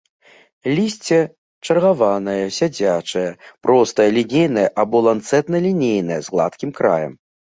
Лісце 0.77 1.17
чаргаванае, 1.69 2.39
сядзячае, 2.59 3.27
простае, 3.67 4.09
лінейнае 4.17 4.65
або 4.85 4.97
ланцэтна-лінейнае, 5.09 6.19
з 6.29 6.37
гладкім 6.37 6.69
краем. 6.81 7.13